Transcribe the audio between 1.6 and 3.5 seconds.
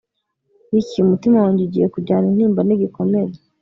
ugiye kujyana intimba nigikomere